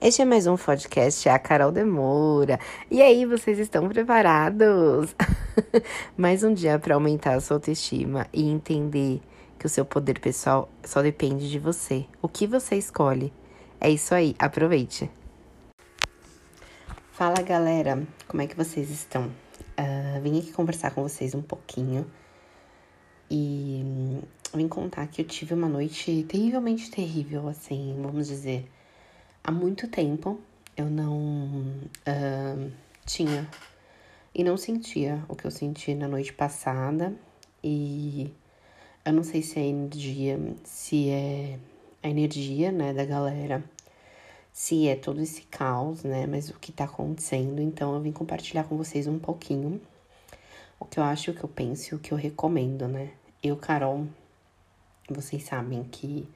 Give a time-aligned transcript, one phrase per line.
[0.00, 2.60] Este é mais um podcast, é a Carol Demora.
[2.88, 5.12] E aí, vocês estão preparados?
[6.16, 9.20] mais um dia para aumentar a sua autoestima e entender
[9.58, 12.06] que o seu poder pessoal só depende de você.
[12.22, 13.32] O que você escolhe?
[13.80, 15.10] É isso aí, aproveite.
[17.10, 19.24] Fala galera, como é que vocês estão?
[19.24, 22.08] Uh, vim aqui conversar com vocês um pouquinho
[23.28, 24.22] e hum,
[24.54, 28.64] vim contar que eu tive uma noite terrivelmente terrível, assim, vamos dizer
[29.48, 30.38] há muito tempo
[30.76, 31.62] eu não
[32.06, 32.70] uh,
[33.06, 33.48] tinha
[34.34, 37.14] e não sentia o que eu senti na noite passada.
[37.64, 38.30] E
[39.06, 41.58] eu não sei se é energia, se é
[42.02, 43.64] a energia, né, da galera,
[44.52, 47.62] se é todo esse caos, né, mas o que tá acontecendo.
[47.62, 49.80] Então eu vim compartilhar com vocês um pouquinho
[50.78, 53.12] o que eu acho, o que eu penso e o que eu recomendo, né.
[53.42, 54.06] Eu, Carol,
[55.08, 56.28] vocês sabem que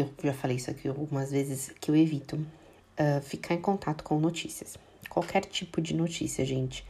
[0.00, 4.18] eu já falei isso aqui algumas vezes, que eu evito uh, ficar em contato com
[4.18, 4.76] notícias.
[5.08, 6.84] Qualquer tipo de notícia, gente.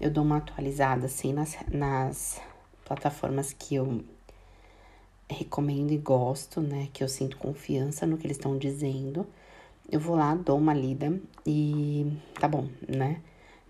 [0.00, 2.40] Eu dou uma atualizada, assim, nas, nas
[2.84, 4.04] plataformas que eu
[5.28, 6.88] recomendo e gosto, né?
[6.92, 9.26] Que eu sinto confiança no que eles estão dizendo.
[9.90, 13.20] Eu vou lá, dou uma lida e tá bom, né?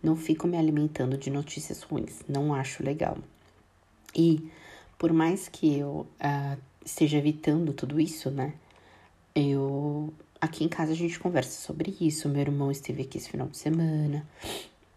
[0.02, 3.16] Não fico me alimentando de notícias ruins, não acho legal.
[4.14, 4.48] E
[4.98, 8.54] por mais que eu uh, esteja evitando tudo isso, né?
[9.34, 10.12] Eu.
[10.40, 12.28] Aqui em casa a gente conversa sobre isso.
[12.28, 14.26] Meu irmão esteve aqui esse final de semana.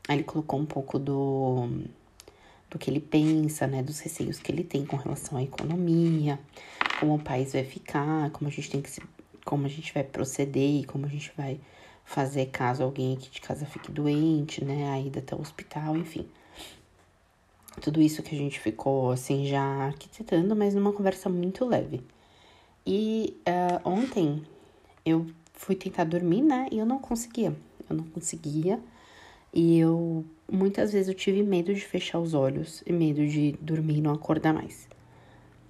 [0.07, 1.69] Aí ele colocou um pouco do.
[2.69, 3.81] do que ele pensa, né?
[3.81, 6.39] Dos receios que ele tem com relação à economia,
[6.99, 9.01] como o país vai ficar, como a gente tem que se.
[9.45, 11.59] como a gente vai proceder e como a gente vai
[12.03, 14.89] fazer caso alguém aqui de casa fique doente, né?
[14.91, 16.27] A ida até o hospital, enfim
[17.81, 22.01] tudo isso que a gente ficou assim já arquitetando, mas numa conversa muito leve.
[22.85, 24.43] E uh, ontem
[25.05, 26.67] eu fui tentar dormir, né?
[26.71, 27.55] E eu não conseguia.
[27.89, 28.79] Eu não conseguia.
[29.53, 33.97] E eu muitas vezes eu tive medo de fechar os olhos e medo de dormir
[33.97, 34.87] e não acordar mais.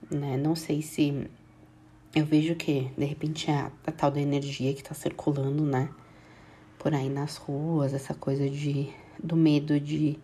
[0.10, 0.38] Né?
[0.38, 1.28] Não sei se
[2.16, 5.90] eu vejo que de repente é a, a tal da energia que tá circulando, né?
[6.80, 8.90] Por aí nas ruas, essa coisa de
[9.22, 10.18] do medo de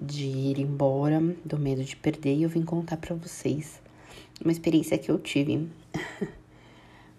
[0.00, 3.80] de ir embora, do medo de perder, e eu vim contar para vocês
[4.42, 5.68] uma experiência que eu tive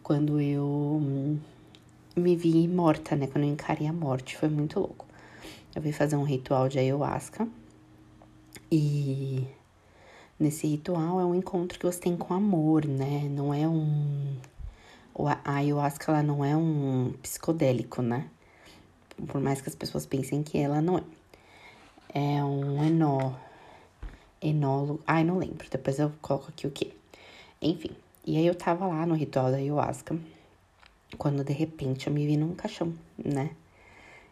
[0.03, 1.39] quando eu
[2.16, 3.28] me vi morta, né?
[3.28, 5.06] Quando eu encarei a morte, foi muito louco.
[5.75, 7.47] Eu vim fazer um ritual de ayahuasca
[8.72, 9.47] e
[10.40, 13.28] nesse ritual é um encontro que você tem com amor, né?
[13.29, 14.35] Não é um.
[15.45, 18.28] A ayahuasca ela não é um psicodélico, né?
[19.28, 21.03] Por mais que as pessoas pensem que ela não é
[22.13, 23.34] é um enó,
[24.41, 26.94] enólogo, ai não lembro, depois eu coloco aqui o que.
[27.62, 27.91] Enfim,
[28.25, 30.18] e aí eu tava lá no ritual da ayahuasca,
[31.18, 33.52] quando de repente eu me vi num caixão, né?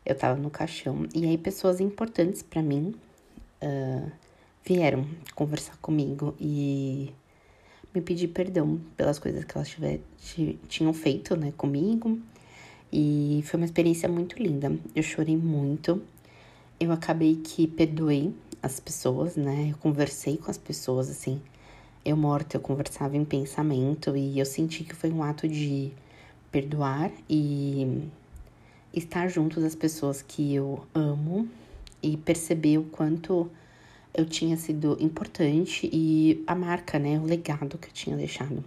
[0.06, 2.96] Eu tava no caixão, e aí pessoas importantes para mim
[3.62, 4.12] uh,
[4.64, 7.14] vieram conversar comigo e
[7.94, 10.00] me pedir perdão pelas coisas que elas tiver,
[10.68, 12.20] tinham feito, né, comigo.
[12.92, 14.76] E foi uma experiência muito linda.
[14.96, 16.02] Eu chorei muito
[16.82, 19.70] eu acabei que perdoei as pessoas, né?
[19.72, 21.40] Eu conversei com as pessoas, assim.
[22.04, 25.92] Eu morta, eu conversava em pensamento e eu senti que foi um ato de
[26.52, 28.10] perdoar e
[28.92, 31.48] estar junto das pessoas que eu amo
[32.02, 33.48] e perceber o quanto
[34.12, 38.64] eu tinha sido importante e a marca, né, o legado que eu tinha deixado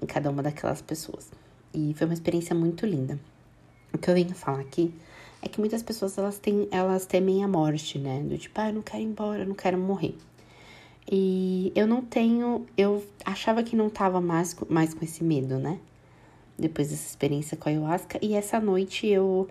[0.00, 1.28] em cada uma daquelas pessoas.
[1.74, 3.18] E foi uma experiência muito linda.
[3.92, 4.94] O que eu venho falar aqui
[5.46, 8.20] é que muitas pessoas elas têm, elas temem a morte, né?
[8.20, 10.14] Do tipo, ah, eu não quero ir embora, eu não quero morrer.
[11.10, 15.78] E eu não tenho, eu achava que não tava mais, mais com esse medo, né?
[16.58, 18.18] Depois dessa experiência com a ayahuasca.
[18.20, 19.48] E essa noite eu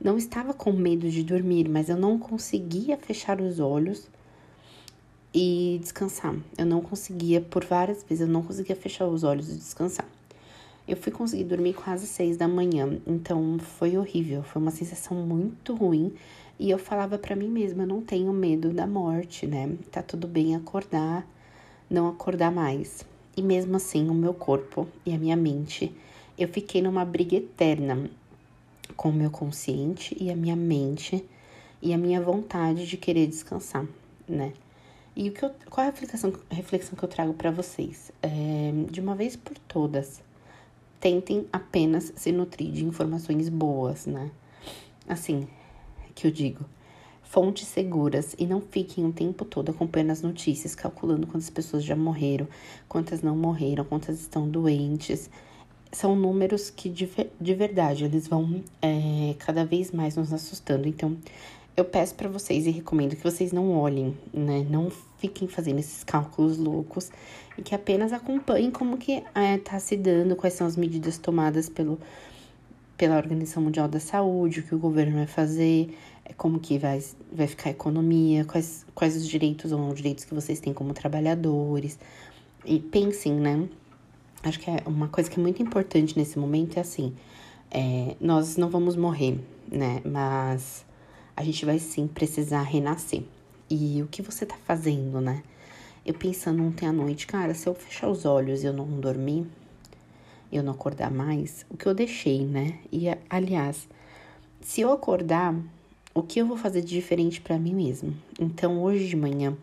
[0.00, 4.08] não estava com medo de dormir, mas eu não conseguia fechar os olhos
[5.32, 6.34] e descansar.
[6.58, 10.08] Eu não conseguia, por várias vezes, eu não conseguia fechar os olhos e descansar.
[10.88, 15.74] Eu fui conseguir dormir quase seis da manhã, então foi horrível, foi uma sensação muito
[15.74, 16.12] ruim.
[16.58, 19.76] E eu falava para mim mesma, eu não tenho medo da morte, né?
[19.90, 21.26] Tá tudo bem acordar,
[21.90, 23.04] não acordar mais.
[23.36, 25.92] E mesmo assim, o meu corpo e a minha mente,
[26.38, 28.08] eu fiquei numa briga eterna
[28.96, 31.24] com o meu consciente e a minha mente
[31.82, 33.84] e a minha vontade de querer descansar,
[34.28, 34.52] né?
[35.14, 38.12] E o que eu, qual é a reflexão, reflexão que eu trago para vocês?
[38.22, 40.22] É, de uma vez por todas,
[41.00, 44.30] tentem apenas se nutrir de informações boas, né?
[45.08, 45.46] Assim,
[46.14, 46.64] que eu digo,
[47.22, 51.94] fontes seguras e não fiquem o tempo todo acompanhando as notícias, calculando quantas pessoas já
[51.94, 52.48] morreram,
[52.88, 55.28] quantas não morreram, quantas estão doentes.
[55.92, 57.08] são números que de,
[57.40, 60.88] de verdade eles vão é, cada vez mais nos assustando.
[60.88, 61.16] Então,
[61.76, 64.66] eu peço para vocês e recomendo que vocês não olhem, né?
[64.68, 67.10] Não fiquem fazendo esses cálculos loucos
[67.58, 71.68] e que apenas acompanhem como que é, tá se dando, quais são as medidas tomadas
[71.68, 71.98] pelo,
[72.96, 75.94] pela Organização Mundial da Saúde, o que o governo vai fazer,
[76.24, 80.24] é, como que vai, vai ficar a economia, quais, quais os direitos ou não direitos
[80.24, 81.98] que vocês têm como trabalhadores.
[82.64, 83.68] E pensem, né?
[84.42, 87.14] Acho que é uma coisa que é muito importante nesse momento é assim,
[87.70, 89.38] é, nós não vamos morrer,
[89.70, 90.00] né?
[90.04, 90.85] Mas
[91.36, 93.22] a gente vai sim precisar renascer.
[93.68, 95.42] E o que você tá fazendo, né?
[96.04, 99.46] Eu pensando ontem à noite, cara, se eu fechar os olhos e eu não dormir,
[100.52, 102.78] eu não acordar mais, o que eu deixei, né?
[102.90, 103.88] E aliás,
[104.60, 105.54] se eu acordar,
[106.14, 108.14] o que eu vou fazer de diferente para mim mesmo?
[108.40, 109.56] Então, hoje de manhã,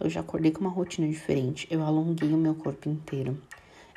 [0.00, 1.68] eu já acordei com uma rotina diferente.
[1.70, 3.40] Eu alonguei o meu corpo inteiro.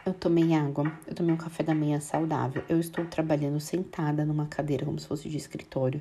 [0.05, 2.61] Eu tomei água, eu tomei um café da manhã saudável.
[2.69, 5.99] Eu estou trabalhando sentada numa cadeira como se fosse de escritório.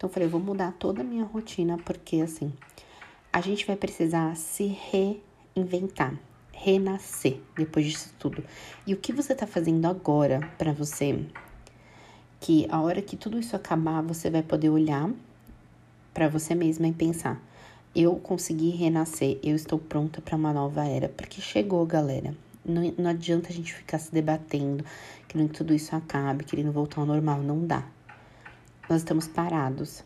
[0.00, 2.50] Então, eu falei, eu vou mudar toda a minha rotina, porque assim,
[3.30, 4.64] a gente vai precisar se
[5.54, 6.18] reinventar,
[6.54, 8.42] renascer depois disso tudo.
[8.86, 11.22] E o que você tá fazendo agora para você?
[12.40, 15.10] Que a hora que tudo isso acabar, você vai poder olhar
[16.14, 17.38] para você mesma e pensar:
[17.94, 22.34] eu consegui renascer, eu estou pronta para uma nova era, porque chegou, galera.
[22.64, 24.82] Não, não adianta a gente ficar se debatendo,
[25.28, 27.42] querendo que tudo isso acabe, querendo voltar ao normal.
[27.42, 27.84] Não dá.
[28.90, 30.02] Nós estamos parados.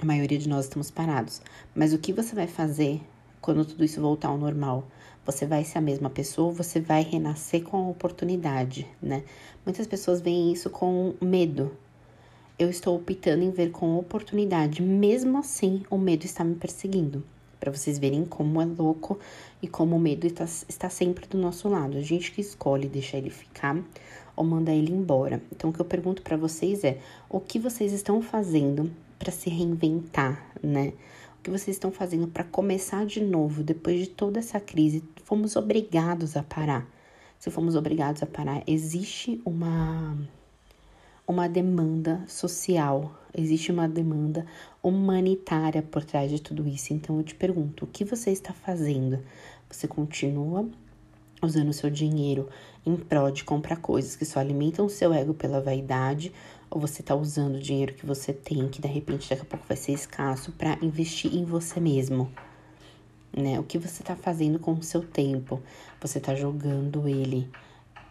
[0.00, 1.42] A maioria de nós estamos parados.
[1.74, 3.00] Mas o que você vai fazer
[3.40, 4.86] quando tudo isso voltar ao normal?
[5.26, 9.24] Você vai ser a mesma pessoa, você vai renascer com a oportunidade, né?
[9.66, 11.72] Muitas pessoas veem isso com medo.
[12.56, 17.24] Eu estou optando em ver com oportunidade, mesmo assim, o medo está me perseguindo.
[17.58, 19.18] Para vocês verem como é louco
[19.60, 21.98] e como o medo está, está sempre do nosso lado.
[21.98, 23.76] A gente que escolhe deixar ele ficar
[24.38, 25.42] ou mandar ele embora.
[25.50, 29.50] Então, o que eu pergunto para vocês é: o que vocês estão fazendo para se
[29.50, 30.92] reinventar, né?
[31.38, 35.02] O que vocês estão fazendo para começar de novo depois de toda essa crise?
[35.24, 36.86] Fomos obrigados a parar.
[37.38, 40.16] Se fomos obrigados a parar, existe uma
[41.26, 44.46] uma demanda social, existe uma demanda
[44.82, 46.94] humanitária por trás de tudo isso.
[46.94, 49.18] Então eu te pergunto, o que você está fazendo?
[49.68, 50.66] Você continua
[51.42, 52.48] usando seu dinheiro
[52.88, 56.32] em prol de comprar coisas que só alimentam o seu ego pela vaidade,
[56.70, 59.66] ou você está usando o dinheiro que você tem, que de repente daqui a pouco
[59.66, 62.32] vai ser escasso, para investir em você mesmo?
[63.36, 63.60] Né?
[63.60, 65.62] O que você está fazendo com o seu tempo?
[66.00, 67.48] Você está jogando ele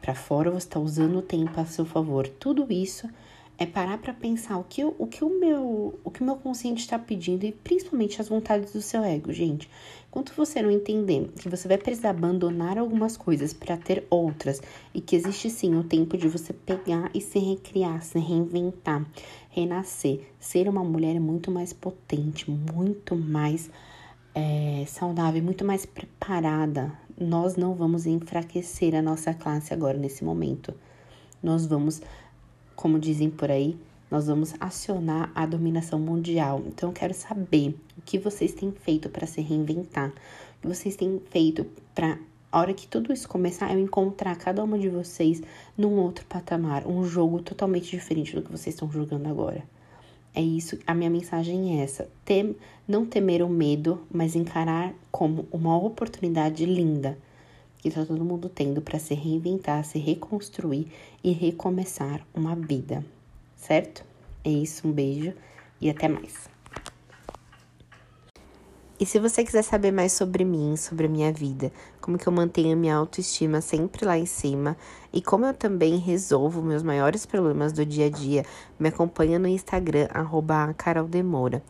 [0.02, 2.28] para fora, você está usando o tempo a seu favor.
[2.28, 3.10] Tudo isso
[3.58, 6.82] é parar para pensar o que, o que o meu o que o meu consciente
[6.82, 9.70] está pedindo e principalmente as vontades do seu ego, gente.
[10.10, 14.62] Enquanto você não entender que você vai precisar abandonar algumas coisas para ter outras
[14.94, 19.06] e que existe sim o tempo de você pegar e se recriar, se reinventar,
[19.50, 23.70] renascer, ser uma mulher muito mais potente, muito mais
[24.34, 26.92] é, saudável, muito mais preparada.
[27.20, 30.74] Nós não vamos enfraquecer a nossa classe agora nesse momento.
[31.42, 32.02] Nós vamos
[32.78, 33.76] como dizem por aí,
[34.10, 36.62] nós vamos acionar a dominação mundial.
[36.68, 40.96] Então, eu quero saber o que vocês têm feito para se reinventar, o que vocês
[40.96, 41.66] têm feito
[41.96, 42.20] para,
[42.52, 45.42] a hora que tudo isso começar, eu encontrar cada uma de vocês
[45.76, 49.64] num outro patamar, um jogo totalmente diferente do que vocês estão jogando agora.
[50.36, 52.56] É isso, a minha mensagem é essa: Tem,
[52.88, 57.18] não temer o medo, mas encarar como uma oportunidade linda
[57.78, 60.88] que tá todo mundo tendo para se reinventar, se reconstruir
[61.24, 63.06] e recomeçar uma vida,
[63.56, 64.04] certo?
[64.44, 65.34] É isso, um beijo
[65.80, 66.50] e até mais.
[69.00, 72.34] E se você quiser saber mais sobre mim, sobre a minha vida, como que eu
[72.34, 74.76] mantenho minha autoestima sempre lá em cima
[75.14, 78.44] e como eu também resolvo meus maiores problemas do dia a dia,
[78.80, 81.62] me acompanha no Instagram, arroba caroldemora.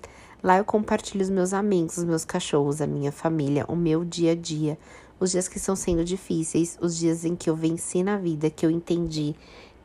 [0.41, 4.31] Lá eu compartilho os meus amigos, os meus cachorros, a minha família, o meu dia
[4.31, 4.77] a dia,
[5.19, 8.65] os dias que estão sendo difíceis, os dias em que eu venci na vida, que
[8.65, 9.35] eu entendi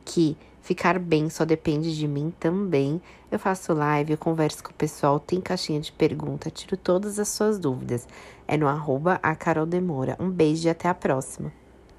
[0.05, 3.01] que ficar bem só depende de mim também.
[3.31, 7.29] Eu faço live, eu converso com o pessoal, tem caixinha de pergunta, tiro todas as
[7.29, 8.07] suas dúvidas.
[8.47, 10.15] É no arroba a Carol Demora.
[10.19, 11.62] Um beijo e até a próxima.